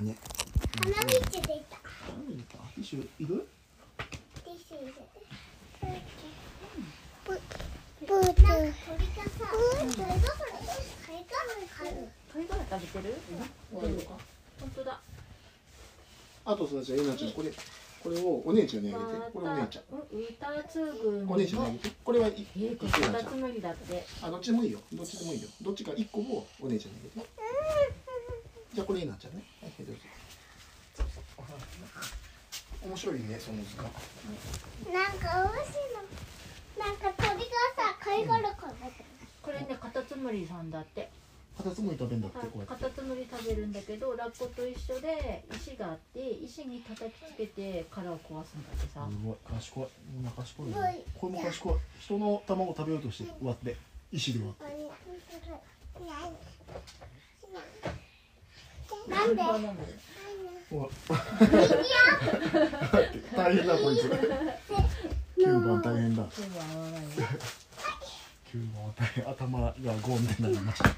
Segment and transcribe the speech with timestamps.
[0.00, 0.16] ね。
[0.82, 1.46] 鼻水出た。
[1.46, 3.46] ティッシュいる？
[4.44, 4.98] ティッシュ入れて
[8.06, 9.38] ブーツなんか鳥がさ。
[9.50, 10.52] それがそれ
[11.06, 11.32] 貝殻
[11.66, 11.92] 買う
[12.32, 13.14] 貝殻食べてる。
[13.72, 15.00] 本当だ。
[16.44, 17.50] あとさじゃあえなちゃんこれ
[18.02, 19.10] これをお姉ちゃんにあげて。
[19.32, 19.84] これお姉ちゃん。
[20.12, 21.90] 歌つぐお姉ちゃんにあげて。
[22.04, 24.06] これは二つ無理だって。
[24.22, 24.78] あどっちでもいいよ。
[24.92, 25.48] どっちでもいいよ。
[25.62, 27.28] どっちか一個をお姉ちゃんにあげて。
[28.74, 30.02] じゃあこれえなちゃんねはいどうぞ
[32.86, 33.92] 面白いねその図鑑。
[34.94, 36.06] なんか面白いの。
[36.78, 37.44] なんか鳥が
[37.74, 38.74] さ貝殻買う
[39.42, 41.10] これねカタツムリさんだって。
[41.56, 42.84] カタツムリ食べんだってこうやカって。
[42.84, 49.08] タツムリ食べるんだけどラッコと一緒で石があって石に叩きつけて殻を壊すんだってさ。
[49.10, 49.36] すごい。
[49.50, 49.86] 賢い。
[50.14, 51.04] みんな賢いね。
[51.18, 51.74] これも賢い。
[51.98, 53.76] 人の卵食べようとして割って。
[54.12, 54.90] 石で割って。
[59.08, 59.42] なんで
[63.36, 64.00] 大変だこいつ。
[65.38, 66.26] 9番大変だ。
[66.30, 67.08] 全部合わないよ
[68.52, 70.94] 9番は大変頭がゴンってなりましたま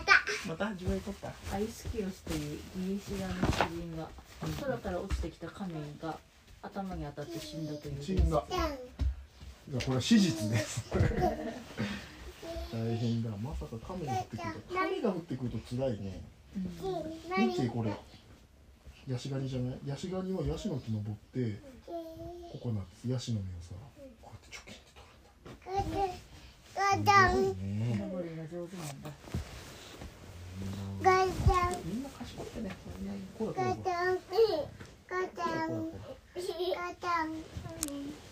[0.00, 0.12] た
[0.48, 1.32] また自分で取った。
[1.54, 4.08] アイスキロスというギリシアの詩人が
[4.60, 6.18] 空から落ちてきた亀が
[6.62, 8.02] 頭に当たって死んだという。
[8.02, 8.44] 死んだ。
[9.70, 10.84] いやこれは史実です。
[12.72, 13.30] 大変だ。
[13.40, 16.20] まさか亀が降ってくると亀が降ってくると辛いね
[16.56, 17.48] うん。
[17.48, 17.92] 見てこれ。
[19.08, 19.78] ヤシガニじゃない？
[19.86, 21.58] ヤシガニはヤシの木登って
[22.52, 23.74] ココナッツヤシの実をさ
[24.20, 24.92] こうやってチョキって
[25.64, 26.00] 取るんだ。
[26.74, 27.40] ガチャン。
[27.98, 29.10] 登りが上手なんだ。
[31.02, 31.72] ガチャン。
[31.72, 32.04] ン。
[35.08, 35.72] ガチャン。
[35.78, 35.92] ン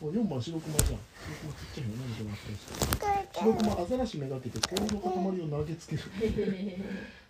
[0.03, 1.01] ら4番白熊じゃん。
[1.01, 2.53] 白熊ちっちゃいの何これ
[2.99, 6.03] ガチャ白熊アザラシめがけて氷の塊を投げつける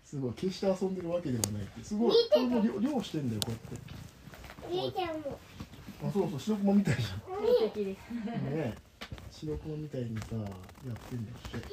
[0.06, 0.32] すごい。
[0.34, 1.82] 決して遊んでるわけではないって。
[1.82, 2.14] すごい。
[2.32, 4.76] これも漁漁してんだよこうやって。
[4.76, 5.38] ンいいじゃんも
[6.06, 7.42] あそうそう白熊みたいじゃ完
[7.74, 8.24] 璧ですん。
[8.24, 8.74] ねえ。
[9.32, 11.68] 白熊みたいにさやってんだって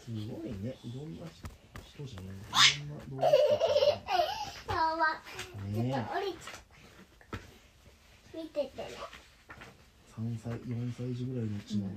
[0.00, 0.74] すごいね。
[0.84, 1.52] いろんな人
[1.84, 2.36] 人じゃない。
[2.36, 2.40] い
[2.88, 3.28] ろんな動物
[4.66, 6.64] そうはたちね降りちゃっ
[7.30, 7.38] た。
[8.36, 8.88] 見ててね。
[10.16, 11.96] 3歳4歳児ぐらいのうちなのに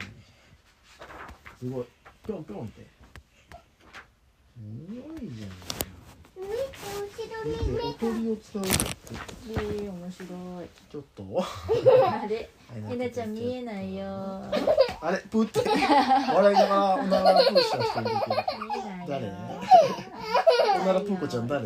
[1.58, 1.86] すごい。
[2.26, 2.99] ぴょんぴょんって
[4.60, 5.20] すごい。
[5.32, 5.50] じゃん
[6.42, 6.46] 見
[7.16, 8.62] て後ろ見ておを使う
[9.48, 10.26] えー、面白
[10.64, 10.68] い。
[10.92, 11.24] ちょっと。
[12.12, 12.50] あれ
[12.92, 15.60] えなちゃん見えないよあれプーって。
[15.62, 18.32] 笑いながらおならプーした人いるけ
[19.08, 19.32] 誰
[20.82, 21.66] おならプーコちゃん誰？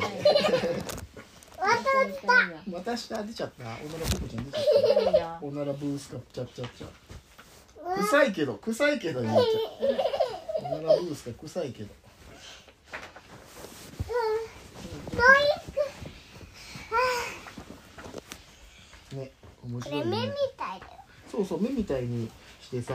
[2.68, 3.64] また下出ちゃった。
[3.64, 5.46] おならプーコちゃん出ちゃった。
[5.46, 6.88] おならブースカチャチャチャ
[7.84, 11.90] 臭いけど臭いけどおならブースカ臭いけど
[19.14, 19.32] ね
[19.66, 20.92] 面白いこれ目みねたいだよ
[21.32, 22.30] そうそう目みたいに
[22.62, 22.94] してさ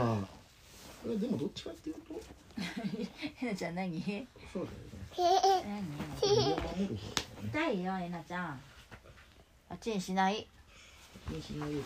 [1.03, 2.21] これでもどっちかっていうと
[3.41, 3.91] えなちゃん何？
[3.99, 4.75] 何そうだよ
[5.63, 5.83] ね。
[6.21, 6.99] 身を守る方だよね
[7.45, 8.61] 痛いよえなちゃん
[9.69, 10.47] あっちにしない？
[11.29, 11.85] 妊娠のよく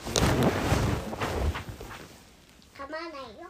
[2.78, 3.50] 構わないよ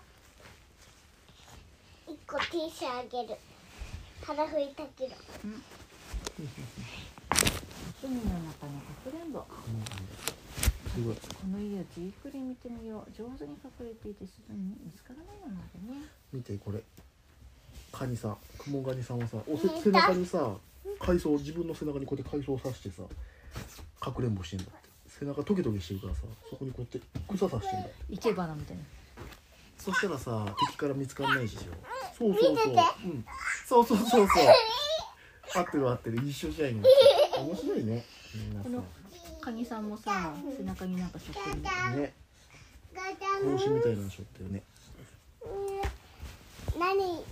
[2.07, 3.35] 一個ティッシュあげる。
[4.21, 5.15] 腹拭いたけど。
[8.03, 9.39] 海の中のかくれんぼ。
[9.39, 9.45] こ
[10.93, 11.17] すごい。
[11.51, 13.11] の家をじっくり見てみよう。
[13.11, 16.05] 上手に隠れていてすぐに見つからないのまでね。
[16.31, 16.81] 見てこれ
[17.91, 20.55] カニさんクモガニさんはさおせ背中にさ
[20.99, 23.03] 海藻自分の背中にこうやって海藻を刺してさ
[23.99, 26.99] かくれんぼしてんだって背中トゲトゲしてるからさそこにこうやって
[27.35, 27.95] 草刺してんだって。
[28.11, 28.83] 生け花みたいな。
[29.77, 31.59] そしたらさ敵から見つかんないでしょ。
[32.17, 32.69] そうそうそう見てて
[33.05, 33.25] うん
[33.67, 33.85] そう。
[33.85, 34.27] そうそうそう
[35.55, 36.17] 合ってる合ってる。
[36.25, 36.87] 一緒じゃん今
[37.43, 38.03] 面白いね。
[38.33, 38.83] みんなこの
[39.43, 42.13] カニさんもさ背中になんかしょってるさね。
[42.95, 44.63] ガチャン帽子みたいなのしょってるね。
[45.43, 45.47] う
[46.77, 47.25] ん何？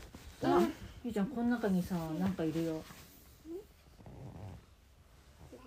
[0.43, 0.67] あ
[1.05, 2.83] ゆうちゃんこの中にさなんかいるよ。
[5.39, 5.57] こ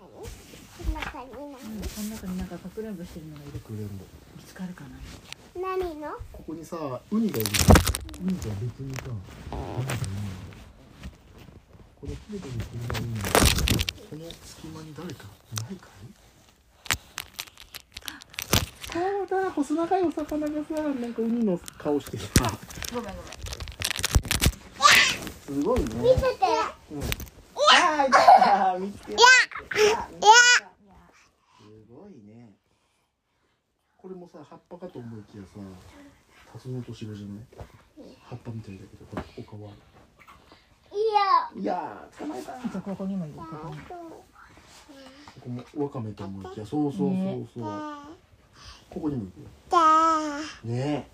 [0.91, 1.57] んな感じうんこ
[2.03, 3.59] の中になんかかくれんぼしてるのがいる。
[3.59, 4.05] かくれんぼ。
[4.37, 4.83] 見つかるか
[5.55, 5.59] な？
[5.59, 6.09] な何の？
[6.31, 6.77] ここにさ
[7.09, 7.49] ウニがいる。
[8.21, 9.01] ウニとは別にさ
[9.49, 10.29] 何かいるんだよ
[11.99, 16.24] これトゲトゲしてるのがウニなんだけどこの隙間に誰かいないかい？
[18.95, 22.27] そうだ細長いお魚がさなんかウニの顔してさ
[22.93, 23.21] ごめんごめん。
[25.45, 26.25] すごいね見せて。
[26.91, 27.01] うん。
[27.73, 29.21] あーいた見つけた。
[29.21, 29.27] す
[31.91, 32.53] ごいね
[33.97, 35.43] これもさ葉っぱかと思いきや。
[35.43, 35.59] さ
[36.53, 37.45] タツノオトシゴじゃない
[38.23, 39.71] 葉っぱみたいだけどほらお顔は
[40.93, 40.95] い
[41.57, 41.61] や。
[41.61, 42.07] いや。
[42.15, 46.65] ー捕まえたじゃあここにもいるここにもここもワカメと思いきや。
[46.65, 47.63] そうそうそうそう、
[48.89, 49.47] ここにも行くよ。
[50.63, 51.07] ね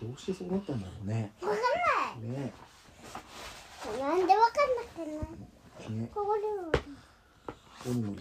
[0.00, 0.04] え。
[0.04, 1.32] どうしてそうなったんだろうね。
[1.42, 1.62] わかんな
[2.28, 2.30] い。
[2.30, 2.52] ね
[4.00, 5.08] なんでわかんなくない
[5.88, 6.80] えねここにもこ
[7.84, 8.20] こにもいる。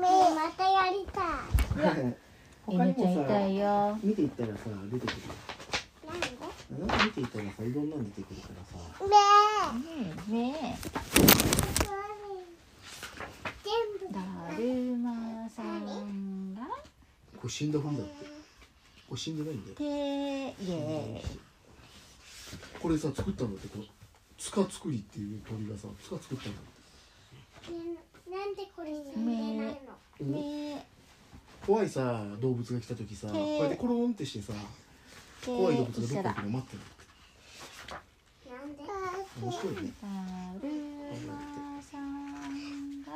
[0.00, 1.24] ねまたやりたい
[2.66, 4.60] 他にもさよ見ていったらさ
[4.92, 5.16] 出てくる
[6.06, 6.26] なんで？
[6.80, 6.98] なん？
[6.98, 8.76] か見ていったらさいろんなの出てくるからさ。
[10.28, 10.78] ねね
[13.64, 14.18] 全部えだ
[14.58, 14.62] る
[14.98, 16.60] まさんが
[17.44, 18.24] これ死んだふりだって。
[19.06, 19.76] これ死んでないんだよ。
[19.76, 21.22] てイエ
[22.80, 23.84] これさ作ったんだってこの
[24.38, 26.62] 塚作りっていう鳥がさ塚作ったんだっ
[27.66, 27.70] て。
[27.70, 27.78] ね
[28.34, 29.78] なんでこれ死んでない
[30.22, 30.82] の？
[31.66, 36.30] 怖いさ動物が来た時さこうやってコロンってしてさえ怖い動物がど一緒だ。
[36.30, 36.76] っか行くの待って。
[36.76, 36.82] る
[38.56, 38.82] なんで？
[39.42, 40.08] 面白いねだ
[40.62, 40.68] る
[41.28, 43.12] まさんが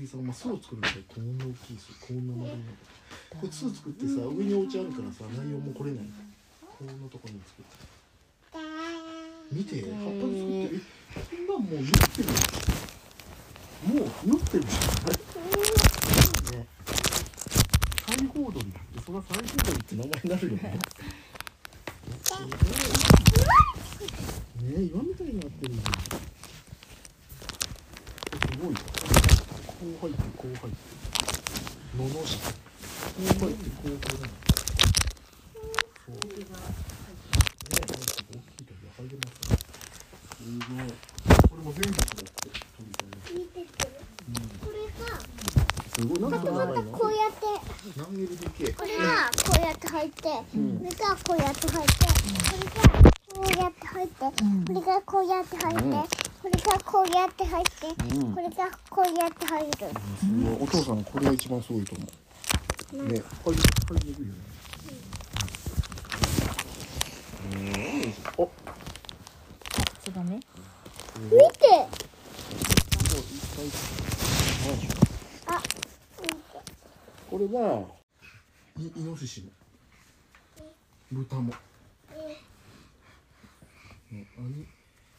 [0.00, 1.78] 鳥さんまあ巣を作るんだよこんな大きい。
[1.78, 2.56] 巣こんな丸い。
[2.56, 2.64] の
[3.28, 6.04] これ巣作ってさ上にお家あるからさ内容も来れない。
[6.78, 7.70] こんなとこに作って
[9.52, 10.80] 見て葉っぱに作ってる
[11.16, 12.28] えこんなんもう縫ってる
[13.84, 14.68] もう縫ってるね
[18.08, 20.62] 西郷鳥ってそりゃ西郷鳥って名前になるよね
[24.62, 25.26] ねえ岩みたい。
[25.26, 25.92] になってるじゃん
[28.40, 29.19] すごい。
[29.86, 30.78] う入ってこう入って
[31.96, 32.50] ののしこ
[33.26, 34.06] う入ってこう入って
[36.04, 37.80] そうね入って
[38.30, 39.56] 大きい鳥が入れますね
[40.36, 40.92] すごい
[41.48, 43.88] これも全部だって鳥さんね見てて
[44.28, 45.16] うんこれが
[45.88, 47.44] すごいなんでまたまたこうやって
[47.96, 51.96] 何 LDK これがこうやって入ってうんこれがこうやって入って
[53.30, 54.32] これがこうやって入ってこ
[54.68, 55.78] れがこうやって入っ
[56.18, 56.29] て。
[56.42, 58.34] これがこうやって入ってうん。
[58.34, 59.70] これがこうやって入る。
[60.60, 62.06] お父さんこれが一番すごいと思
[62.94, 62.96] う。
[63.06, 63.22] ね。
[63.44, 64.38] 入り入りにくいよね。
[67.52, 68.44] うん。
[68.44, 68.48] あ
[70.02, 70.36] ツバメ？
[70.36, 70.46] 見て。
[75.46, 75.62] あ
[76.22, 76.40] 見て。
[77.30, 77.84] これは
[78.78, 79.50] いイノシシも
[81.12, 81.56] 豚も、ね、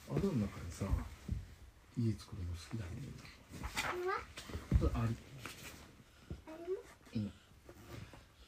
[0.10, 0.86] あれの中にさ
[1.98, 2.92] 家作るの好きだね。
[4.94, 5.10] あれ？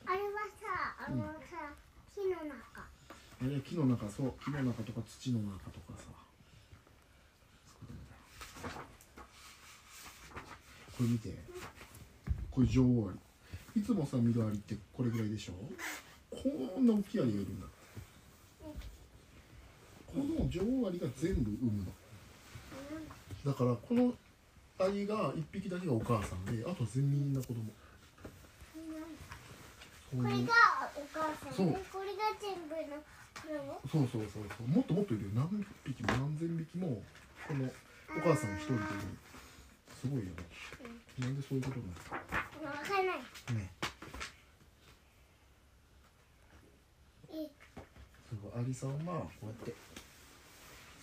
[0.05, 1.73] あれはさあのさ
[2.13, 2.81] 木の中。
[2.81, 2.85] あ
[3.41, 4.33] れ木の中そう。
[4.43, 6.03] 木の中とか土の中とかさ。
[10.97, 11.37] これ見て。
[12.49, 13.11] これ女王ア
[13.75, 15.53] リいつもさ見るアリってこれぐらいでしょ？
[16.29, 16.49] こ
[16.79, 17.67] んな大きいアリがいるんだ。
[20.07, 21.91] この女王アリが全部産むの
[23.45, 24.13] だからこの
[24.79, 27.71] アリが1匹だけがお母さんであと全みんな子供。
[30.11, 30.29] これが
[30.95, 31.67] お母さんそう。
[31.67, 33.01] でこれが全部の
[33.33, 34.67] これをそうそうそうそう。
[34.67, 35.29] もっともっといるよ。
[35.35, 37.01] 何匹も何千匹も
[37.47, 38.87] このお母さん一人でいる。
[39.99, 40.31] すごいよね、
[41.19, 41.93] なんでそういうことにな
[42.61, 42.65] る？
[42.65, 43.07] わかん。
[43.07, 43.17] ない
[43.55, 43.71] ね。
[47.31, 47.49] え。
[48.29, 49.73] すごいアリさんはこうやって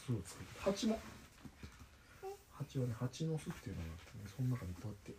[0.06, 1.00] 巣を作って蜂も
[2.60, 5.14] 蜂はね蜂の巣っていうのがあってねその中にこうやって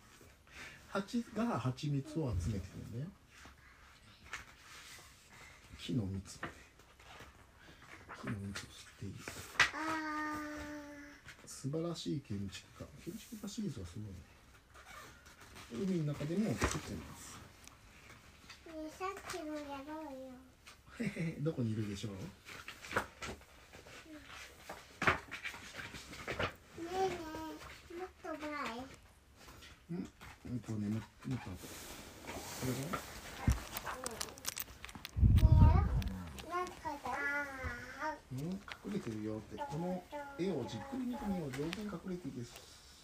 [0.92, 3.06] 蜂が蜂蜜を集めてるんだよ。
[5.78, 6.46] 木の蜜木
[8.30, 9.14] の蜜を吸っている。
[9.74, 10.38] あ
[11.46, 12.86] 素晴らしい建築家。
[13.04, 14.14] 建築家シリーズはすごいね。
[15.72, 17.38] 海の中でも作ってます。
[18.68, 20.30] ーねえさっきのやろうよ。
[21.00, 21.08] へへ
[21.38, 22.18] へどこにいるでしょうね
[26.78, 27.18] えね
[27.90, 28.38] えもっと前
[30.52, 32.72] うんとねもっと後これ？
[32.72, 32.84] がね
[35.32, 38.98] ねえやろうなんて書いてあうん隠れ？
[39.00, 40.02] てるよってこの
[40.38, 42.16] 絵をじっくり見てみよう上手に隠れ？
[42.16, 42.52] ていてす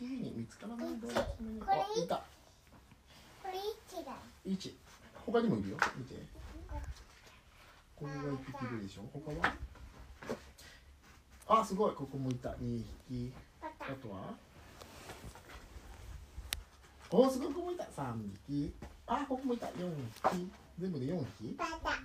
[0.00, 1.72] ぐに見つからない動物のにこれ？
[1.72, 2.16] あいた
[3.42, 3.56] これ？
[3.56, 4.12] 一だ
[4.46, 4.72] 1
[5.24, 6.14] 他にもいるよ見て
[7.96, 8.12] これ？
[8.12, 9.54] が1匹いるでしょ他は
[11.60, 13.66] あすごいここもいた2匹あ
[14.02, 14.34] とは
[17.10, 18.14] おすごいここもいた3
[18.46, 18.74] 匹。
[19.06, 19.66] あここもいた。
[19.68, 19.72] 4
[20.30, 20.52] 匹。
[20.78, 21.54] 全部で4匹？
[21.56, 21.96] パタ1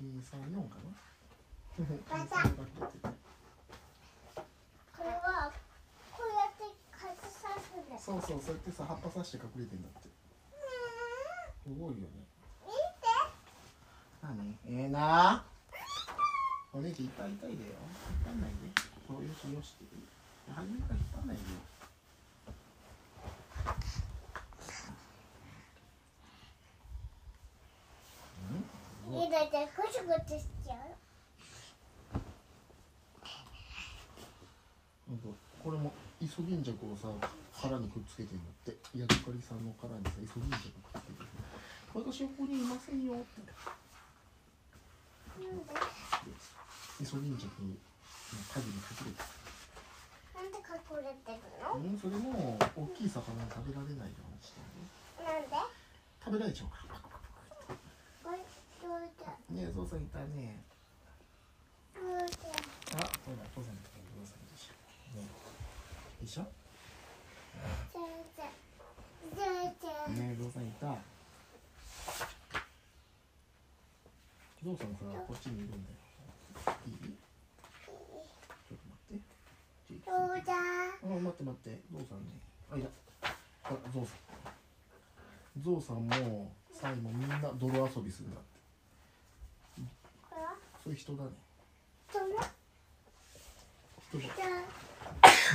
[0.00, 0.88] 2 3 4かな。
[2.08, 2.64] バタこ
[5.04, 5.52] れは
[6.12, 7.94] こうやって傘さすんだ。
[7.94, 10.08] よそうそうそうやってさ葉っぱさして隠れてんだって。
[10.08, 12.24] すごいよね。
[12.64, 13.08] 見て。
[14.22, 14.56] 何？
[14.66, 15.44] ええな。
[16.72, 17.76] お姉ちゃん痛い痛いだよ。
[18.24, 18.56] 引っ張んないで。
[19.06, 19.76] こうよしよし
[20.48, 21.60] 初めから引っ張んないでよ
[29.10, 30.78] いいだってゴシゴシしちゃう
[35.62, 37.08] これもイソギンジャクをさ
[37.52, 41.28] 殻にくっつけてんだってヤドカリさんの殻にさイソギンジャクくっつけてる
[41.92, 43.42] 私はここにいませんよって
[45.42, 45.74] なんで
[47.02, 47.74] イソギンジャクの
[48.54, 49.20] 影に隠れて
[50.32, 51.76] なんで隠れてるの？
[51.76, 55.58] うんそれも大きい魚に食べられないようにしてるなんで？
[56.24, 57.76] 食べられちゃうからパクパクパク
[58.24, 60.58] これどうだねえゾウさんいたね。
[61.94, 64.74] どうだあほら父さんとかゾウさんでしょ
[65.20, 65.22] ね
[66.20, 66.42] でしょ
[70.10, 70.96] ねえゾウさんいた。
[74.64, 75.82] ゾウさんさこっちにいるんだよ。
[76.86, 76.94] いい？
[77.86, 79.22] ちょっと待っ
[79.88, 80.02] て。
[80.02, 80.06] う
[80.44, 81.80] だあ待って待って。
[81.92, 82.26] ゾウさんね。
[82.72, 82.88] あいた。
[83.28, 85.62] あゾウさん。
[85.62, 88.59] ゾウさんもサイもみんな泥遊びするんだって
[90.82, 91.30] そういう人だね。
[92.10, 92.50] 人だ
[94.10, 94.46] じゃ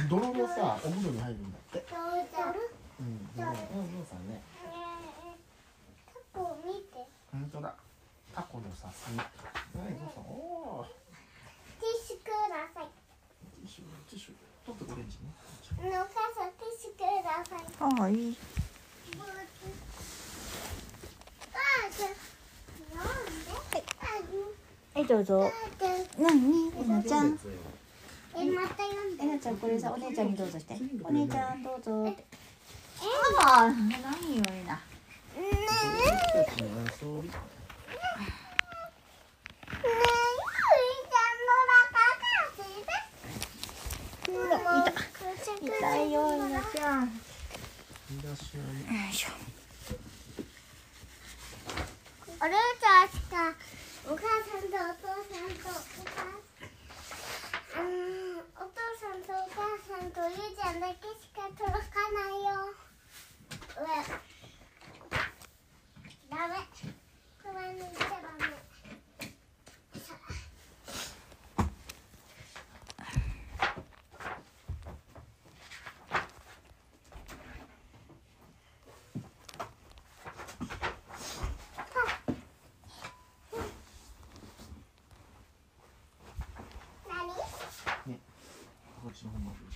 [0.10, 1.80] 泥のさお風呂に入るんだって。
[1.90, 2.00] どう
[2.32, 2.54] だ
[3.00, 3.28] うん。
[3.36, 3.54] 泥う？
[3.54, 4.42] んゾウさんね。
[6.34, 7.08] タコ見て。
[7.32, 7.76] 本当だ。
[8.34, 9.26] タコのさすねは
[9.90, 10.86] いゾウさんおお
[11.80, 12.88] ティッシュください。
[12.88, 14.34] ティッシュティッシュ。
[14.66, 15.30] 取ってオレンジね。
[15.76, 17.66] お母さんティッシュください。
[17.80, 18.38] ああいい
[19.12, 19.30] ブーツ
[21.54, 21.58] あ
[21.92, 22.08] じゃ
[22.96, 23.06] なん
[23.72, 24.16] であ
[24.96, 25.42] はいどうぞ。
[25.42, 26.72] だって何？
[26.80, 27.38] えなちゃん。
[28.38, 29.24] えまた読んで。
[29.26, 30.78] えなちゃんこれさお姉ちゃんにどうぞして。
[31.04, 32.24] お姉ちゃんどうぞって。
[33.02, 33.04] え
[33.44, 34.80] ああ何よえな
[45.62, 47.02] 痛いよえなちゃん。
[47.02, 47.10] よ
[48.12, 48.58] いらっしゃ
[49.08, 49.12] い。
[49.12, 49.28] いしょ。
[52.40, 53.54] お姉ちゃんしか
[54.08, 55.82] お母さんとお父さんとお母
[56.14, 56.30] さ
[57.82, 62.70] んうんお父さんとお母さんとゆうちゃんだけしか届かないよ
[63.76, 63.82] 上
[66.30, 66.54] ダメ
[67.42, 68.66] これ抜いちゃダメ
[87.08, 89.74] 何こっちの方まで読むかなじゃじゃんはい動物たち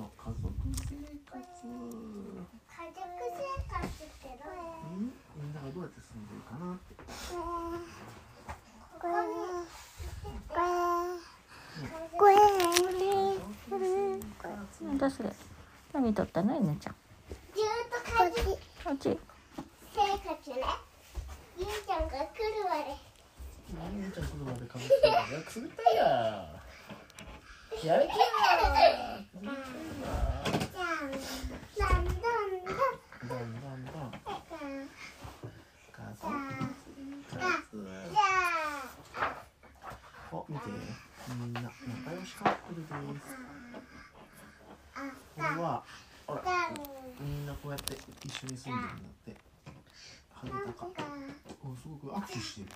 [0.00, 0.96] の家族生
[1.28, 3.00] 活家族
[3.36, 4.52] 生活ってどう
[4.92, 6.94] うんみんながどうやって住んでるかなって
[12.18, 12.34] これ
[13.68, 13.86] これ
[14.86, 15.30] なんだそれ
[15.92, 16.94] 何取ったのちゃん。
[17.54, 18.50] ずっと家族
[18.84, 19.18] こっち
[19.92, 20.64] 生活ね
[21.58, 23.00] ゆうちゃんが来るわね
[23.92, 26.60] みーちゃん来るまでかぶってたんだんだんだん
[33.20, 34.10] どんどんどんだん
[35.90, 36.32] 家族
[37.30, 37.44] じゃ生活
[39.16, 39.36] あ
[40.32, 40.62] お見て
[41.28, 41.72] みんな仲
[42.12, 42.88] 良しカップルで
[43.20, 43.26] す
[45.36, 45.82] これは
[46.26, 46.74] ほらだん
[47.20, 47.94] みんなこうやって
[48.24, 49.36] 一緒に住んでるんだって
[50.32, 50.86] ハグとか
[51.64, 52.68] おすごく握手してる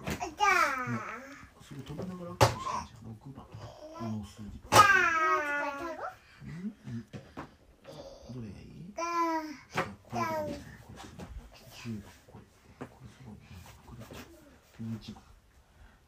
[0.00, 0.40] がだ
[1.62, 3.12] すごい飛びながら握手してるじゃん。
[3.12, 4.48] 6番この数字
[6.42, 7.04] うん。
[8.32, 9.02] どれがいいだ
[9.72, 10.98] じゃあこれがいいこれ
[11.70, 13.46] 10番これこれすごいね
[13.86, 14.02] これ
[14.86, 15.22] 11番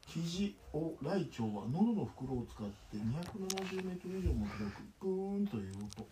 [0.09, 6.07] 生地をライチョウは喉の袋を使って270メートル以上も届くプーンという音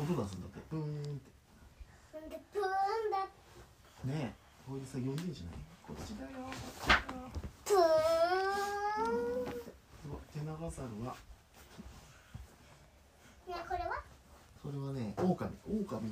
[0.00, 0.40] 音出すん。
[0.42, 0.86] だってプーンっ
[1.20, 1.30] て
[2.14, 2.28] なん。
[2.28, 3.18] でプーンだ
[4.04, 4.34] ねえ
[4.66, 5.16] これでさ呼ん。
[5.16, 5.32] でん。
[5.32, 5.54] じゃない
[5.86, 6.30] こっちだよ
[7.64, 7.76] プー
[10.40, 11.14] テナガザルは
[13.46, 13.90] ねこれは
[14.62, 16.10] それはねオオカミオオカミ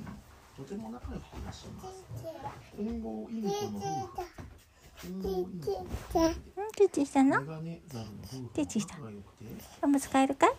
[0.55, 2.05] とても仲良くいらっしゃいます
[2.77, 3.79] コンゴインコの？
[5.03, 5.49] 夫婦コンゴイン
[6.13, 6.23] コ
[6.75, 7.23] ティチした？
[7.23, 7.33] の
[8.53, 9.45] テチした仲が良くて
[9.81, 10.51] おむつ替えるかい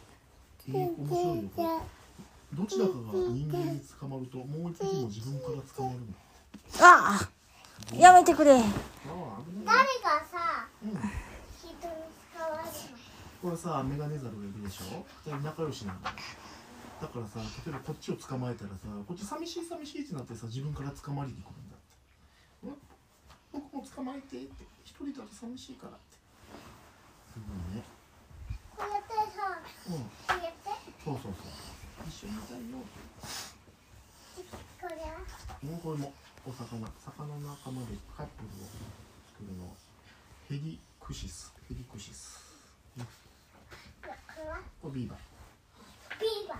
[2.52, 6.18] どちらかが人間に捕まるともう一匹も自分から捕まるんだ
[6.80, 7.28] ああ
[7.92, 8.50] やめてくれ。
[8.52, 8.70] 誰が
[10.30, 11.04] さうん人に
[12.32, 12.70] 使われる
[13.42, 15.04] これさメガネザルがいるでしょ？
[15.42, 16.10] 仲良しなんだ。
[16.10, 16.16] よ
[17.02, 18.76] だからさ例えばこっちを捕まえたらさ
[19.06, 22.84] こっち寂しい寂しいってなってさ自分から捕まりに来るんだって。
[23.94, 24.64] 捕まえてって。
[24.84, 26.16] 一人だと寂しいからって。
[27.32, 27.84] すごいね。
[28.76, 30.02] こうやってさうん。
[30.02, 30.70] こうやって。
[31.04, 31.52] そうそうそう。
[32.08, 32.78] 一緒にいたいよ
[34.80, 35.20] これは？
[35.62, 36.12] もうこれも
[36.46, 38.68] お魚魚の仲間でカップルを
[39.32, 39.64] 作るの
[40.48, 41.52] ヘリクシス。
[41.68, 42.38] ヘリクシス。
[42.96, 43.04] ね
[44.82, 45.18] これビーバー。
[46.20, 46.58] ビーバー。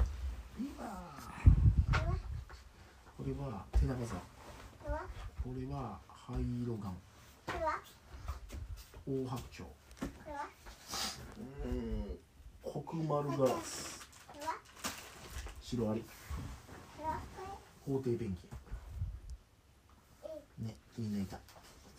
[0.58, 0.84] ビーバ
[3.18, 3.44] これはー。
[3.44, 4.14] これはテナガザ。
[4.14, 5.00] これは
[5.42, 6.96] これはハイイロガン。
[7.46, 7.78] これは
[9.06, 9.66] オオハクチョウ
[10.00, 10.48] これは
[11.66, 12.18] うん
[12.62, 14.54] コクマルガラスこれは
[15.60, 16.02] シロアリ
[17.86, 18.38] コウテイペンギン
[20.58, 21.38] ねみんないた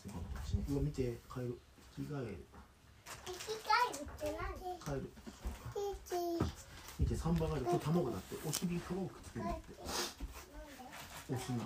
[0.01, 0.63] すごいこっちね。
[0.69, 1.59] うわ見てカエル。
[1.95, 2.45] 着替える
[3.25, 4.79] 生き返るって何？
[4.79, 5.11] カエル。
[5.73, 6.09] 生き
[6.99, 7.65] 見てサンバガエル。
[7.65, 8.35] これ卵だって。
[8.47, 9.53] お尻とくっつけるって。
[11.33, 11.63] オスなの。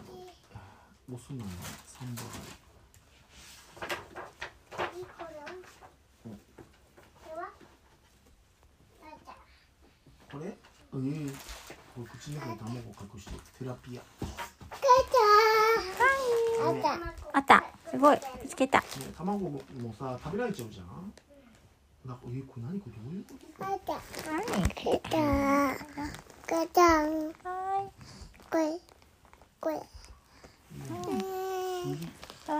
[1.13, 1.50] オスなの。
[1.86, 2.48] サンバガエル。
[4.98, 5.05] いい
[10.31, 10.55] これええ
[11.96, 12.75] これ口の中に卵
[13.15, 14.00] 隠してテラピア、ね、
[16.61, 16.93] あった。
[17.33, 18.19] あったすごい。
[18.43, 18.83] 見つけた。
[19.17, 19.59] 卵も
[19.97, 20.85] さ食べられちゃうじゃん。
[22.05, 22.79] だからえこれ何？
[22.79, 23.65] これどういうこと？
[23.65, 23.93] あった。
[23.93, 23.99] は
[28.49, 28.79] これ
[29.61, 29.81] これは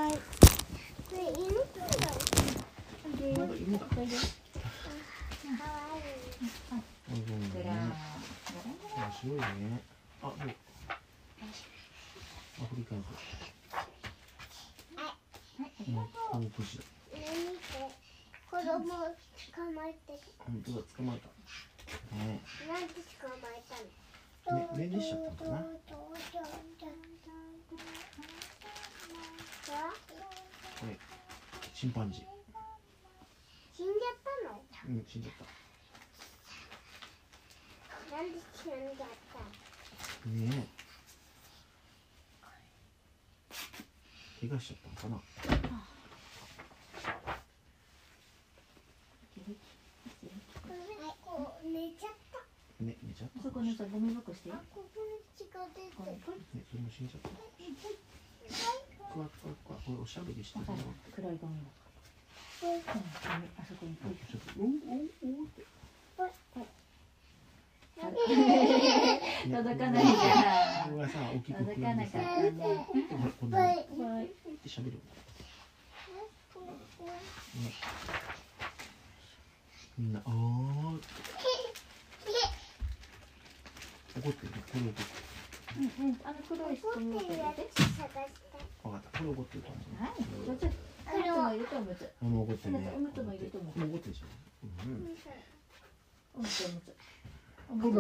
[0.08, 0.10] い
[1.10, 1.30] これ犬だ
[3.18, 3.82] 犬だい
[9.00, 9.44] 面白いね
[10.22, 10.38] あもう
[12.62, 13.04] アフリカン
[16.42, 16.84] ズもうもう年だ
[18.50, 20.20] 子供捕まえて。
[20.40, 21.28] 本当だ捕まえた。
[22.16, 22.42] ね。
[22.68, 23.76] なんで捕まえた
[24.52, 24.68] の？
[24.78, 25.62] ねねねしちゃったのかな？
[30.80, 30.98] これ
[31.76, 32.24] チンパンジー
[33.76, 35.36] 死んじゃったのうん死んじゃっ
[38.10, 39.38] たなんで死んじゃった
[40.30, 40.66] ね
[44.42, 45.22] え怪我しちゃったのかなはい
[51.22, 51.28] こ
[51.64, 56.12] う寝ちゃったね寝ちゃったそこにさゴミ箱してあここに血が出てる。
[56.12, 57.30] ねそれも死んじゃった
[59.14, 60.76] クワクワクワこれおしゃべりしてるの。
[61.16, 61.38] 黒い。
[61.38, 61.80] ゴミ箱
[62.62, 62.80] うん
[63.58, 64.04] あそこにて
[69.50, 72.54] 届かないからこれはさ大きく届かなかったこねん
[73.40, 73.82] こんなはいは
[74.22, 74.30] いっ
[74.62, 75.20] て喋るんだね
[79.98, 81.08] みんなあーって
[84.20, 85.04] 怒ってるこれ怒って
[85.80, 86.10] うん。
[86.10, 86.20] うん。
[86.24, 90.68] あの黒い怒ってるやミ箱入れてつ探した分かったこれ怒ってると思うはいそっち
[91.10, 94.30] あの人もいると思うつあもう怒ってるねおむつもいると思う怒ってるじゃん。
[94.60, 95.16] うん。
[96.36, 96.94] おむつおむつ
[97.70, 97.92] カモ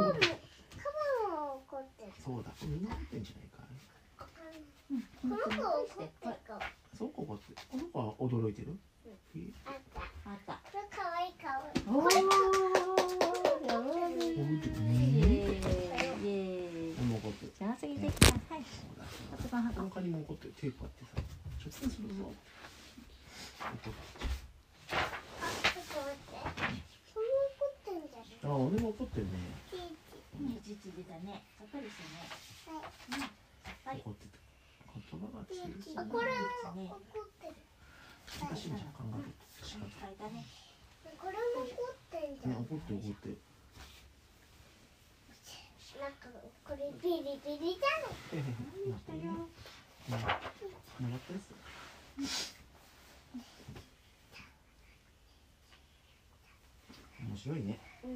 [1.30, 2.84] も怒ってるそうだみん。
[2.84, 3.24] な怒ってん。
[3.24, 3.64] じゃないか
[4.92, 5.02] うん。
[5.02, 8.78] この子怒ってる子そうここってこの子は驚いてる
[9.66, 12.49] あったあったこれかわいいかわいい
[17.60, 18.64] この怒ってる上手にできたはい
[19.36, 21.20] 骨盤箱他にも怒ってる手こうやってさ
[21.60, 23.92] 直接するぞ怒って
[24.90, 26.40] あちょっと待って。
[27.12, 29.36] そんな怒ってんじゃんあ俺も怒ってるね
[29.70, 29.92] チー
[30.40, 32.32] うん実技だねさっぱりしてね。
[32.64, 32.80] チはい。
[32.80, 34.40] うんさっぱり怒ってた
[34.96, 37.60] 言葉がチ通じないこれも怒ってる
[38.40, 40.48] 難しいんじゃん考えると仕方いっぱいだね
[41.20, 43.04] これも怒ってんじゃんね怒ってる。
[43.04, 43.44] 怒ってる。
[46.00, 46.32] なんか
[46.70, 48.46] これビリビリじゃない
[57.28, 57.80] 面白いね。
[58.04, 58.12] うん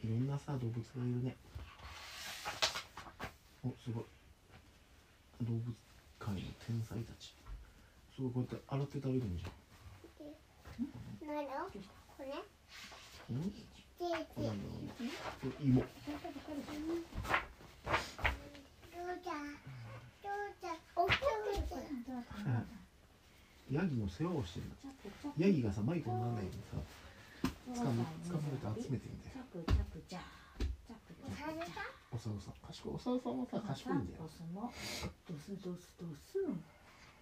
[0.00, 1.36] いろんなさ動物がいるね。
[3.64, 4.04] おすごい。
[5.42, 5.74] 動物
[6.20, 7.34] 界の天才たち。
[8.14, 9.48] すごいこうやって洗って食べるんじゃ
[11.26, 11.50] 何の
[12.16, 12.26] これ。
[13.34, 13.52] んうん。
[13.98, 15.10] チこれーチーなんだろうね
[15.42, 17.34] これ芋どうじゃどうじゃ
[17.84, 18.97] 怒ってる
[23.70, 24.66] ヤギの世話をしてる。
[24.66, 24.76] んだ
[25.36, 29.36] ヤギがさ迷子にならないようにさ捕ま捕まえて集めてんだよ
[32.10, 32.54] おさるさん。
[32.66, 34.24] 賢いおさるさんはさ賢いんだよ。
[34.24, 34.72] オスも
[35.28, 36.56] ドスドスドスン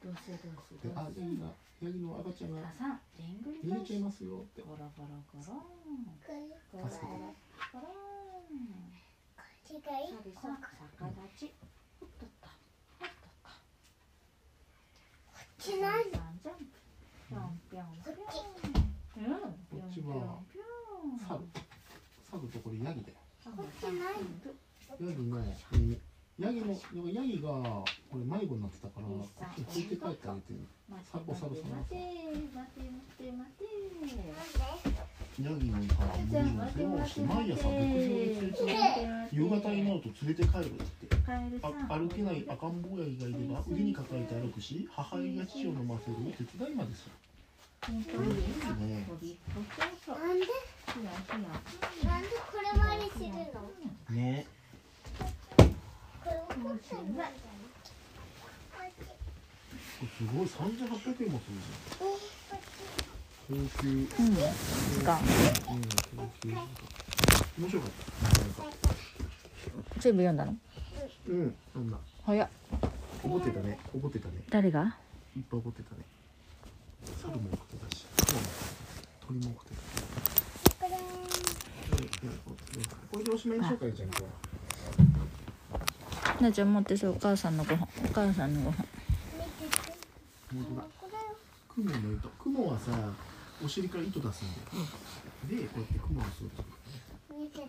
[0.03, 1.51] ドスドスドであスヤギが
[1.83, 2.63] ヤギの赤ちゃんが
[3.19, 4.39] 逃げちゃいますよ。
[4.39, 4.63] って。
[4.63, 6.07] ゴロゴロゴロン。
[6.23, 7.27] 助けて。
[7.75, 8.95] ゴロン
[9.67, 9.91] 違いサ
[10.25, 11.51] リさん逆立ちほっとったほっとったち。
[11.51, 11.76] 何サリさん
[15.67, 16.49] ジャンプ
[17.29, 17.99] ぴょんぴょんこ
[19.75, 21.43] っちはぴょんぴょん猿
[22.31, 23.19] 猿とこれヤギだよ。
[25.01, 25.99] ヤギの耳
[26.39, 26.71] ヤギの
[27.11, 30.61] ヤギがこれ迷子になってたからこっちに置いて帰ってあげてる。
[30.89, 31.99] 待さお猿さんて
[32.55, 33.33] 待て待て。
[33.33, 38.65] 待て待ヤギなんかて無理を世話して毎朝牧場に連れて
[39.33, 41.07] 夕方になると連れて帰るって
[41.89, 47.13] 歩けない赤ん坊ヤギがいれば腕に抱えて歩くし母親が乳を飲ませる手伝いまでする
[47.87, 48.37] 本当いいに
[48.89, 49.07] ね
[50.09, 50.51] なんでひ
[51.05, 54.17] やひやなんでこれまでするの？
[54.17, 54.47] ね。
[55.19, 55.25] こ
[56.25, 57.03] れ怒ってる。
[57.03, 57.33] んじゃない。
[58.73, 62.16] こっちすごい3800円もするじゃん
[63.51, 63.59] うん。
[63.59, 63.69] うん。
[67.59, 67.97] 面白かった
[70.01, 70.37] 全部読ん。
[70.37, 70.55] だの
[71.29, 71.55] うん。
[71.73, 71.89] そん。
[71.91, 72.49] な早っ
[73.23, 74.97] 怒ってたね怒ってたね誰が
[75.37, 76.03] いっぱい怒ってたね
[77.23, 78.05] 猿も怒ってたし
[79.27, 79.73] 鳥も怒って
[80.81, 80.97] たこれ
[82.23, 82.29] うん。
[82.29, 82.35] うん。
[83.13, 84.11] これでおしまいにしようかよちゃん。
[86.43, 86.73] なちゃん。
[86.73, 87.57] 持ってそうお母さん。
[87.57, 88.55] のご飯お母さん。
[88.55, 88.75] のご飯
[90.53, 90.83] 本当だ
[91.75, 92.91] 雲の糸雲はさ
[93.65, 94.87] お尻から糸出すんだよ
[95.49, 95.99] でこうやって。
[95.99, 96.51] 雲をする
[97.39, 97.65] 見てて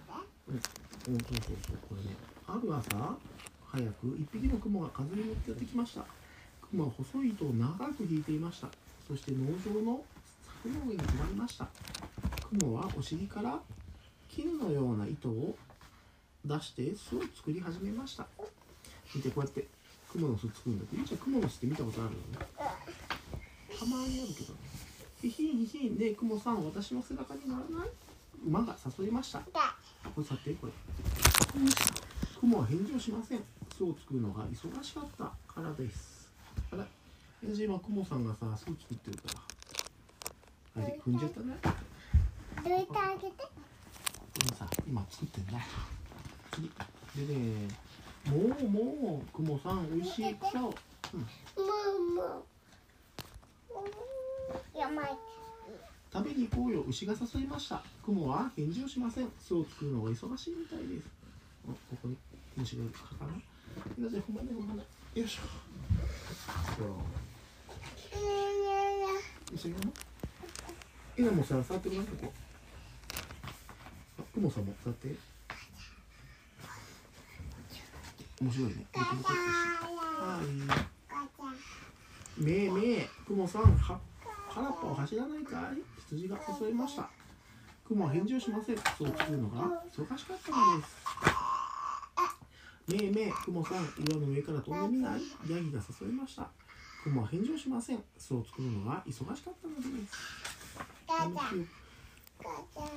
[0.47, 0.67] うんそう
[1.07, 1.77] そうそう。
[1.89, 2.15] これね。
[2.47, 3.17] ある朝
[3.65, 6.05] 早く一匹の雲が風に乗ってやってきました。
[6.69, 8.67] 雲は細い糸を長く引いていました。
[9.07, 10.03] そして農場の
[10.63, 11.67] 柵の上に止まりました。
[12.49, 13.59] 雲はお尻から
[14.29, 15.57] 絹のような糸を
[16.45, 18.27] 出して巣を作り始めました。
[19.15, 19.65] 見てこうやって
[20.11, 22.47] 雲の巣作るんだけどゆうちゃん雲の巣って見たことあるよね。
[23.79, 24.59] たまにあるけどね
[25.21, 27.89] ひひんひひんねえ雲さん私の背中に乗らない？
[28.45, 29.39] 馬が誘いました。
[29.51, 29.75] だ。
[30.15, 30.73] これさてこれ。
[32.39, 33.43] 雲は返事をしません。
[33.75, 35.23] 巣を作るのが忙しかった。
[35.51, 36.31] からです。
[36.71, 36.85] あら
[37.43, 39.23] じゃ今雲さんがさ巣作ってるか
[40.75, 40.83] ら。
[40.83, 41.57] あれ踏んじゃったね。
[42.63, 43.33] どいてあげて？
[44.45, 45.53] 今さ今作ってんだ
[46.51, 46.71] 次。
[47.27, 47.67] でね
[48.29, 50.35] もうもう雲さん美味しい。
[50.35, 52.43] 草をもうもう
[53.69, 53.91] いやまい
[56.13, 56.83] 食べに行こうよ。
[56.87, 57.81] 牛が誘いました。
[58.05, 59.31] 雲は返事をしません。
[59.39, 61.07] 巣を作るのが忙しいみたいです。
[61.67, 62.15] あここに。
[62.55, 63.31] 虫がいるかかな。
[64.09, 64.83] じゃあほんまねほんまね
[65.15, 65.41] よいしょ。
[66.77, 66.87] そう
[69.53, 69.93] 一緒にやろう
[71.17, 72.33] えなもさ触ってごらんここ。
[74.19, 75.15] あ雲さんも触って。
[78.39, 78.85] 面白いね。
[78.93, 80.41] は
[82.37, 83.99] いめえめえ雲さんは
[84.57, 85.77] 原っぱを走らないかい？
[86.09, 87.07] 羊が誘いました。
[87.87, 88.77] 雲は返事をしません。
[88.97, 90.97] そう作るのが忙しかったのです。
[92.87, 93.77] めえめえ雲さん
[94.09, 95.21] 岩の上から飛んでみない？
[95.49, 96.49] ヤギが誘いました。
[97.03, 98.03] 雲は返事をしません。
[98.17, 99.89] 巣を作るのが忙しかったのです。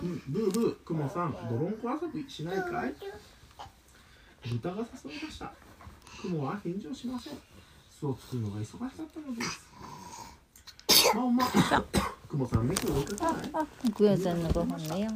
[0.03, 2.95] うんブーブー雲さん泥んこ遊びしないかい？
[4.49, 5.53] 豚が誘いました。
[6.23, 7.35] 雲は返事をしません。
[7.91, 9.69] 巣を作るのが忙しかったのです
[12.29, 14.43] 雲さん猫を追いかけないあグヤちゃん。
[14.43, 15.11] のご飯ねよ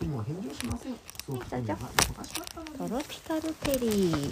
[0.00, 0.94] 雲は返事をしません。
[1.24, 4.30] 巣を作るのが忙しかったのですトロピカルテリー。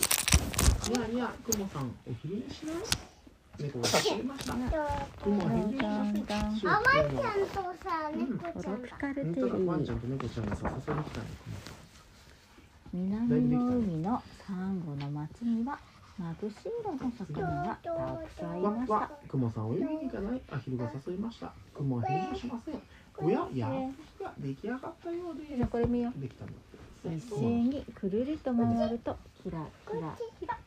[0.88, 2.90] いやいや、くもさん、お昼寝しまし
[4.46, 4.54] た。
[5.22, 6.26] くもは返事をしまん。
[6.26, 6.54] ちゃん。
[6.56, 8.72] とさ猫ちゃん。
[8.72, 9.96] だロピカルテリ本当だ、ワンちゃー。
[9.96, 10.00] ん。
[10.00, 10.46] と猫ちゃん。
[10.46, 11.26] がさ、誘いに来たね。
[12.92, 15.78] 南の海のサンゴの町には
[16.18, 20.42] 眩しい色の魚がたくさんいましたくもさん、泳ぎに行かない？
[20.50, 21.52] アヒルが誘いました。
[21.74, 22.74] くもは返事をしません。
[23.18, 23.70] おや、やっ
[24.22, 26.52] が出来上がったようでじゃあこれ見よできたんだ
[27.14, 29.58] 一斉にくるりと回るとキラ
[29.90, 30.58] キラキラ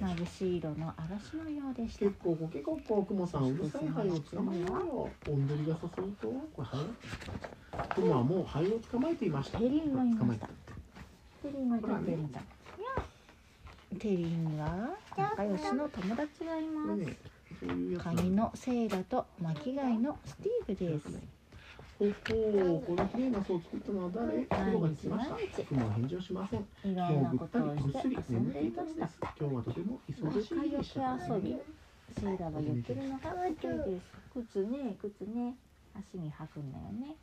[0.00, 5.30] 眩しい色の嵐のようでした結構コケコッコーくもさんうるさいハエを捕まえよう。
[5.30, 7.94] おんどりが誘うと、これハエ。
[7.94, 9.58] くもはもうハエを捕まえていました。
[9.58, 10.46] テリンがいました捕まえた。
[11.42, 12.57] テリンがいた
[13.96, 18.04] テリンちゃんテリンは仲良しの友達がいこます。
[18.04, 21.20] カニのセイラと巻貝のスティーブです。
[21.98, 24.44] ほほう、この綺麗な巣を作ったのは誰？
[24.44, 25.36] 雲が来ました
[25.84, 26.60] は返事をしません。
[29.30, 29.34] い。
[29.40, 31.18] 今日はとても忙しい日でした。
[31.34, 31.56] 遊び
[32.20, 33.54] セイラは言ってるのが得意
[33.90, 34.02] です。
[34.52, 35.56] 靴ね靴ね。
[35.94, 37.16] 足に履くんだよね。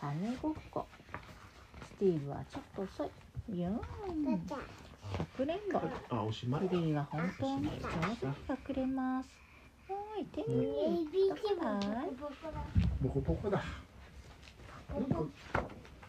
[0.00, 0.86] サメごっこ。
[1.84, 3.10] スティーブはちょっと遅い。
[3.50, 5.80] ビューかくれんぼ。
[6.10, 6.68] あ、おしまい。
[6.68, 7.64] テリーは本当に。
[7.64, 7.70] 上
[8.16, 9.28] 手に隠れます。
[9.88, 10.66] おいテリー
[11.10, 12.10] ABC どこだい
[13.00, 13.62] ボコボコだ。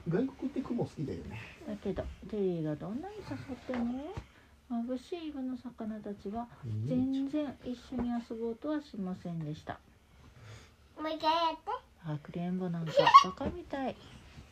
[0.07, 1.39] 外国って雲好きだよね。
[1.67, 4.13] だけどテリーがどんなに誘っても
[4.69, 6.47] 眩しい色の魚たちは
[6.87, 9.79] 全然一緒に遊ぼうとはしませんでした。
[10.97, 11.71] もう一回やって。
[12.05, 12.91] かくれんぼなんか
[13.25, 13.95] バカみたい。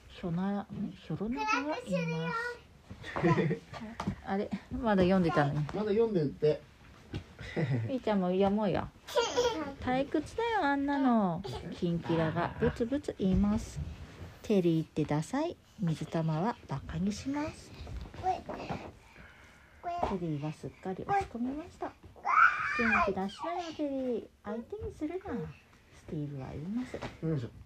[0.09, 0.65] ひょな
[1.05, 2.66] ひょろながはいます
[4.25, 5.59] あれまだ読んでたのに。
[5.73, 6.61] まだ読んでるって。
[7.87, 8.87] みーちゃんも読もうよ。
[9.81, 11.41] 退屈だよあんなの。
[11.75, 12.53] キンキラが。
[12.59, 13.79] ブツブツ言います。
[14.41, 15.55] テリーってダサい。
[15.79, 17.71] 水玉はバカにします。
[20.09, 21.91] テリーはすっかり落ち込みました。
[22.77, 24.27] 元気出しなよテリー。
[24.43, 25.33] 相手にするな。
[25.95, 26.99] スティーブは言います。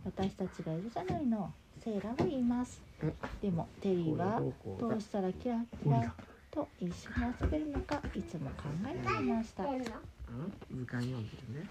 [0.05, 2.81] 私たちがいるじゃないのセイラは言います。
[3.01, 4.39] うんでもテリーは
[4.79, 6.13] どうしたらキラキラ
[6.51, 9.63] と一緒に遊べるのかいつも考えていました。
[9.63, 11.69] 図鑑読んでるね。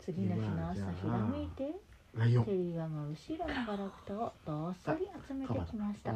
[0.00, 1.72] 次の日の朝ひらめいてテ
[2.52, 6.10] リーは真後ろのガラクタをどっさり集めてきました。
[6.12, 6.14] あ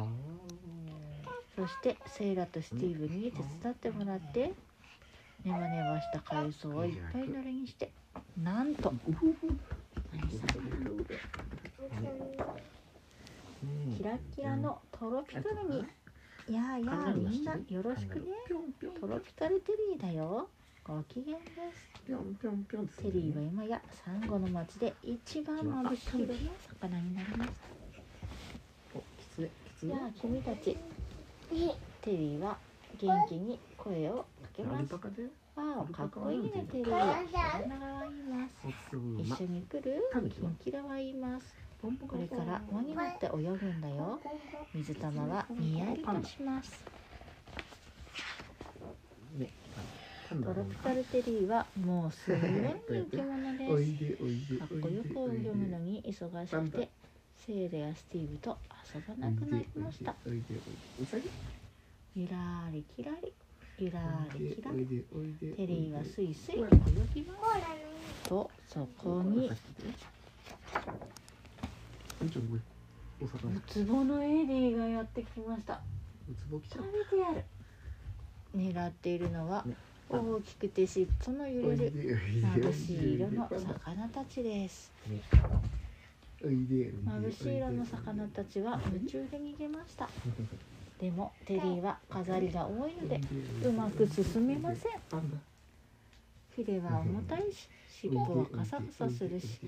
[1.55, 4.53] そしてセイラとスティーブに手伝ってもらって
[5.43, 7.91] ネバネバした海藻をいっぱい乗りにして
[8.43, 8.93] なんと。
[13.97, 15.85] キラッキラのトロピカルに
[16.47, 18.25] 「やあやあみんなよろしくね。
[18.99, 20.49] トロピカルテリーだよ。
[20.83, 21.89] ご機嫌です。
[22.05, 22.13] テ
[23.11, 27.51] リーは今やサンゴの町で一番眩しい色の魚になりまし
[29.41, 29.85] た。
[29.87, 30.77] やあ君たち。
[32.01, 32.57] テリーは
[32.97, 34.95] 元気に声をかけアます
[35.57, 36.91] わあかっこいいねテリー
[39.23, 40.03] 一緒に来る？
[40.29, 41.55] キンキラは言います。
[41.81, 44.19] これから輪になって泳ぐんだよ。
[44.75, 46.83] 水玉はにやりとします。
[50.29, 52.29] トロピカルテリーはもうす。
[52.31, 52.41] ごい
[53.01, 53.85] 人気者おで。
[54.45, 56.89] すかっこよく泳ぐのに忙しくて
[57.47, 58.57] セイラやスティーブと
[58.93, 60.13] 遊ばなくなりました。
[60.27, 62.25] おいでおい
[63.23, 63.46] で
[63.79, 66.57] うさぎゆらーりきらりゆらーりきらりおいでおいでテリーはスイスイ泳
[67.13, 67.33] ぎま
[68.23, 69.51] すとそこに
[73.19, 73.29] ウ
[73.67, 75.79] ツボのエディがやってきました
[76.49, 76.67] 食うべ
[77.05, 77.43] てやる。
[78.55, 79.31] 狙っている。
[79.31, 79.75] のはね
[80.09, 82.19] 大きくて尻尾の揺れる。
[82.55, 84.91] 眩しい色の魚たちです
[86.41, 90.09] 眩しい色の魚たちは夢中で逃げました
[90.99, 93.21] でもテリーは飾りが多いので
[93.63, 94.91] うまく進めません。
[95.09, 95.37] パンダ
[96.55, 97.69] ヒレは重たいし
[98.01, 99.59] 尻尾はカサカサするし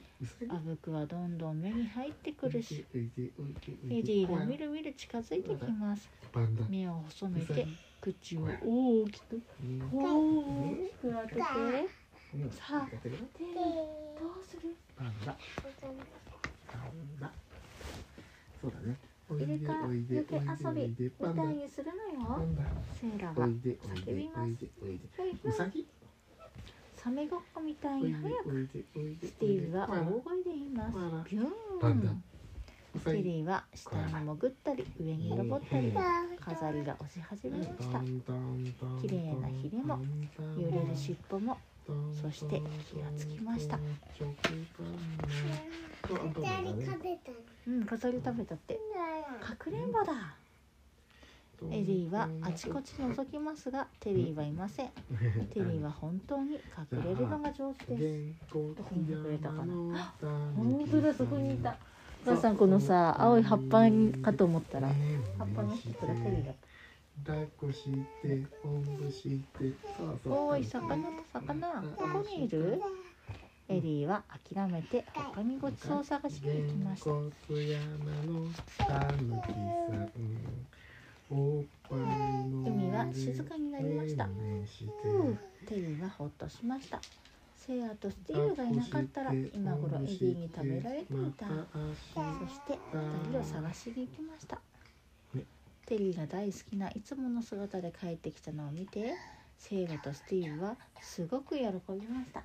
[0.49, 6.09] あぶくはどんどん目に入ってくるしエディがみるみる近づいてきます。
[6.67, 7.67] 目を細めて
[8.01, 9.41] 口を大きく
[9.93, 11.41] 大きく開けて
[12.51, 13.25] さあテリーど
[14.29, 14.75] うする？
[14.97, 15.37] パンダ
[15.81, 15.97] パン
[17.19, 17.31] ダ
[18.61, 18.95] そうだね。
[19.37, 22.41] イルカおいで抜け遊びみたいにするのよ。
[22.99, 24.41] セーラが叫びます。
[24.41, 25.07] おいでおいで。
[25.11, 25.87] ふいふいうさぎ
[26.95, 28.69] サメごっこみたいに早く。
[29.21, 30.97] スティーブは大声で言います。
[31.29, 31.47] ビュ
[31.79, 32.09] パンダ。
[32.09, 32.23] ーン
[33.05, 35.93] テリーは下に潜ったり上に登ったり
[36.39, 37.99] 飾りが押し始めました。
[38.99, 39.99] 綺麗なヒレも
[40.57, 41.57] 揺れる尻尾も
[42.21, 42.61] そして
[42.91, 43.77] 気がつきました。
[43.77, 44.25] 二
[46.15, 47.37] 人食べたの
[47.69, 48.79] うん飾り食べたって。
[49.41, 50.35] かくれんぼだ。
[51.71, 54.87] エリーはあちこち覗きますがテリーはいません。
[55.53, 58.53] テリーは本当に隠れるのが上手です。
[58.53, 60.13] どこに隠れたかな
[60.55, 61.75] 本当だそこにいた。
[62.25, 63.83] お母さんこのさ青い葉っぱ
[64.21, 64.87] かと思ったら
[65.37, 66.55] 葉っぱの人これテリーだっ
[67.25, 67.83] 抱っこし
[68.21, 70.33] ておんぶしてそうそう。
[70.33, 71.81] たおい魚と魚。
[71.81, 72.81] どこにいる？
[73.69, 77.11] エリーは諦めて他にごちそう探しに行きました。
[81.31, 84.27] 海は静かになりました
[85.67, 86.99] テリーはほっとしました。
[87.55, 91.45] セイヤとスティーブがいなかったら今頃エディに食べられていた。
[91.45, 91.53] そ
[92.51, 94.59] して二人を探しに行きました。
[95.35, 95.43] ね。
[95.85, 99.13] テリーが大好きないつもの姿で帰ってきたのを見て
[99.59, 101.67] セイラとスティーブはすごく喜び
[102.07, 102.43] ました。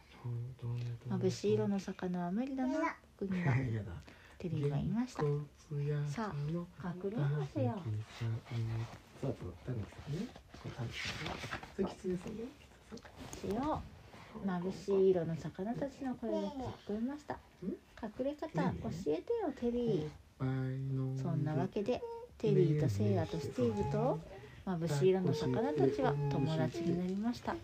[1.17, 2.97] 眩しい色の魚は無理だな。
[3.19, 3.55] 僕には
[4.39, 5.23] テリーは言いました。
[6.11, 6.33] さ
[6.83, 7.81] あ隠れますよ。
[14.45, 17.39] 眩しい色の魚たちの声が聞こえました。
[17.63, 22.03] 隠れ方教えてよテリーそんなわけで
[22.37, 24.19] テリーとセイラとスティーブと
[24.67, 27.55] 眩しい色の魚たちは友達になりました。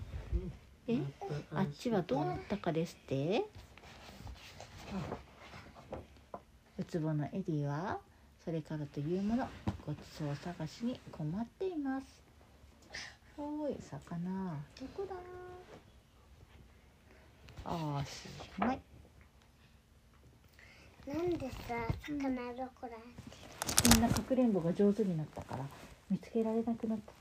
[0.87, 0.99] え？
[1.55, 3.45] あっちはどうなったかですって？
[6.79, 7.99] ウツボのエディは？
[8.45, 9.49] それからというもの
[9.87, 12.07] ごちそう探しに困っています。
[13.39, 14.55] おーい魚。
[14.79, 15.15] どこだ？
[17.65, 18.81] あおしまい。
[21.07, 21.75] なんでさ
[22.07, 22.91] 魚どこだ
[23.95, 25.65] みんなかくれんぼが上手になったから
[26.11, 27.13] 見つけられなくなった。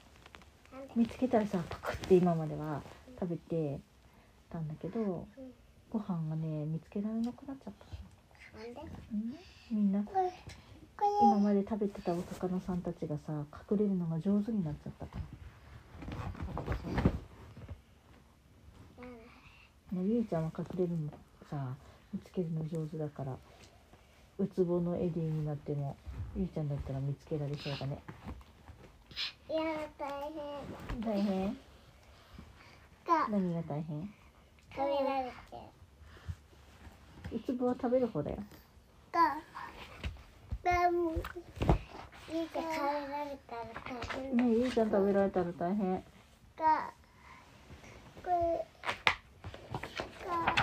[0.96, 2.82] 見つけたらさパクって今までは
[3.20, 3.80] 食べて
[4.50, 5.28] たんだけど
[5.92, 7.86] ご飯がね見つけられなくなっちゃった。
[8.58, 8.82] なんで？
[8.82, 9.36] うん？
[9.72, 10.04] みんな。
[11.22, 15.20] 今まで食べてたお魚さんたちがさ隠れるのが上手になっちゃったか
[19.94, 19.98] ら。
[20.00, 21.10] ねゆいちゃんは隠れるの
[21.50, 21.76] さ
[22.14, 23.38] 見つけるの上手だから。
[24.40, 25.98] ウツボのエディになっても
[26.36, 28.02] ゆいちゃんだったら見つけられそうだね
[31.10, 31.58] 大変？
[33.08, 33.28] が。
[33.30, 34.14] 何が大変？
[34.76, 35.36] 食べられて
[37.36, 38.38] ウツボは食べる方だよ。
[39.12, 39.38] が。
[40.64, 41.22] がもういい
[42.48, 43.64] か食べられたら
[44.14, 44.38] 大変。
[44.38, 45.96] ねゆいちゃん食べられたら大変。
[45.96, 46.94] が。
[48.24, 48.68] これ。
[50.28, 50.56] が。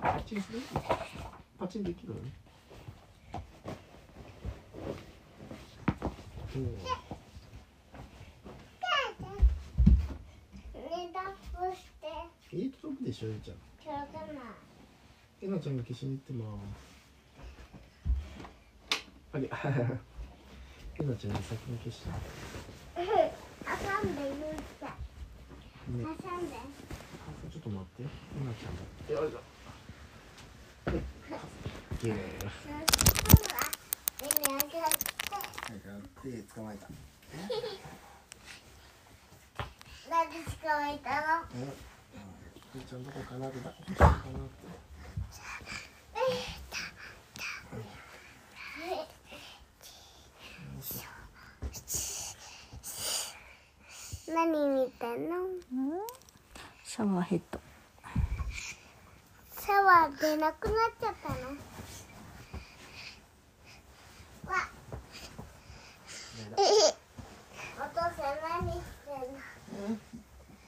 [0.00, 0.60] パチンする？
[1.60, 2.22] パチンできるよね。
[6.56, 6.62] ね
[11.12, 12.06] だっこして
[12.56, 13.56] えー、届くでしょゆいちゃん。
[13.84, 14.40] ちょうどな。
[15.42, 16.32] えなちゃんが消しに行って。
[16.32, 16.72] ます
[19.34, 19.50] あれえ
[21.04, 22.16] なちゃんが先に消した
[22.96, 23.04] 挟
[24.08, 26.00] んでゆうちゃん。
[26.00, 26.56] ね挟んで。
[27.52, 28.08] ちょっと待って。
[28.08, 28.80] えなちゃん
[29.14, 29.44] がよいしょ
[30.88, 32.16] はいイエー
[36.22, 36.88] 手捕まえた。
[40.08, 41.44] なんで捕まえたの？
[41.60, 41.95] え？
[42.84, 44.26] ちゃんどこかなってこかなって
[54.28, 55.36] 何見てんの？
[56.84, 57.60] シャワーヘッド。
[59.58, 61.36] シャワー出なくなっちゃったの？
[64.52, 64.68] わ。
[67.78, 68.12] お父さん
[68.64, 69.96] 何してんの？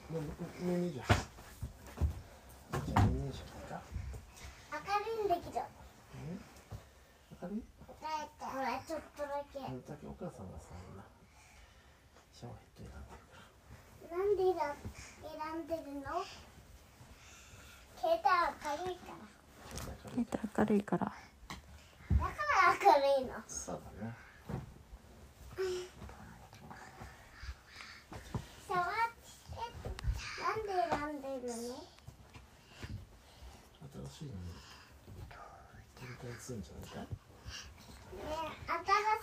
[0.09, 0.21] もう
[0.63, 1.03] 耳じゃ
[2.85, 3.81] じゃあ耳じゃか
[4.99, 5.23] 明る？
[5.23, 5.63] いんだけど
[7.41, 7.55] 明る？
[7.55, 7.63] い
[8.39, 9.59] ほらちょっとだけ。
[9.59, 11.03] だけお母さんがさ今
[12.33, 12.91] シャワーヘッド
[14.09, 14.55] 選んでる。
[14.55, 14.75] かな
[15.63, 16.25] んで選んでるの？
[17.99, 18.25] 携帯
[18.83, 19.17] 明るいから。
[19.85, 21.05] ら明るい明るいから。
[21.05, 21.13] だ
[22.17, 22.33] か
[22.65, 23.31] ら明るいの。
[23.47, 24.11] そうだね。
[28.67, 28.87] シャワー
[30.39, 31.53] なんで選んでるの
[34.09, 34.37] 新しいのに
[35.99, 37.05] 取り替えするんじゃないか。
[37.05, 37.07] ね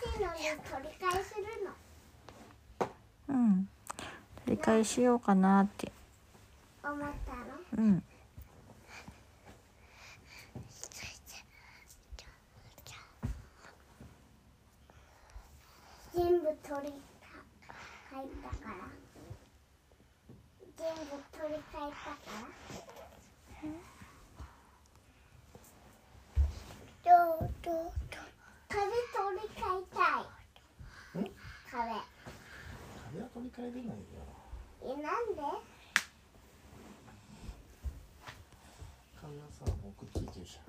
[0.06, 0.38] 新しいのに
[0.70, 2.86] 取り替えするの。
[3.28, 3.68] うん。
[4.44, 5.90] 取り替えしようかなって。
[6.84, 7.04] 思った
[7.80, 7.84] の？
[7.84, 8.02] うん
[16.14, 16.94] 全部取り替
[18.14, 18.74] えたから
[20.78, 22.34] 全部取り替えたから
[27.04, 27.10] ど
[27.44, 27.90] うどうどう
[28.68, 28.90] 壁取
[29.36, 29.96] り替えた
[31.20, 31.24] いん
[31.70, 31.76] 壁
[33.12, 33.92] 壁は取り替えれないよ
[34.82, 34.96] えなん
[35.34, 35.40] で？
[39.50, 39.68] さく
[40.04, 40.64] っついてるじゃん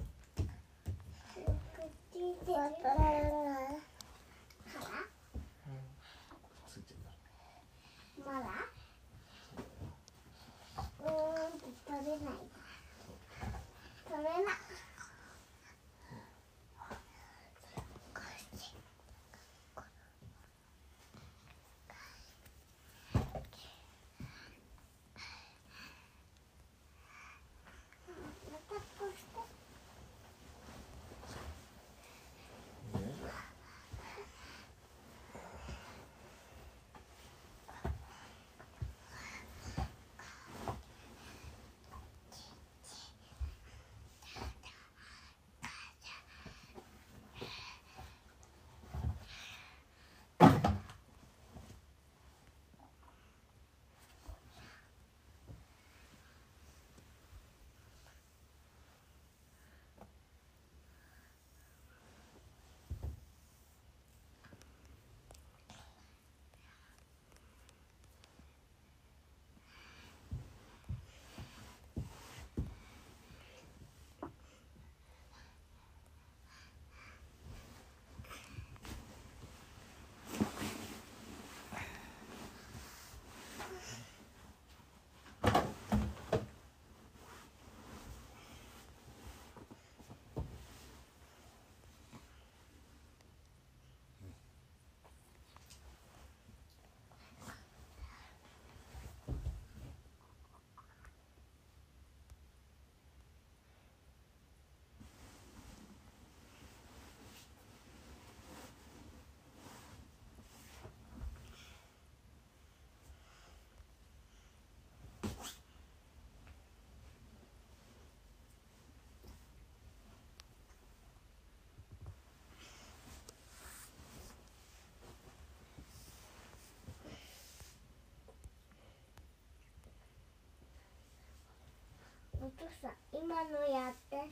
[132.52, 134.30] 父さん今のやって。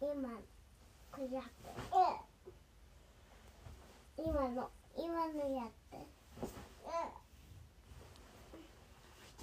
[0.00, 0.12] 今
[1.12, 1.50] こやって。
[4.18, 5.96] 今の今のやって。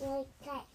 [0.05, 0.65] もう一回。